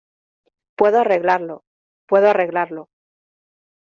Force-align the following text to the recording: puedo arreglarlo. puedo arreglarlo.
puedo 0.77 0.99
arreglarlo. 0.99 1.63
puedo 2.07 2.27
arreglarlo. 2.27 2.89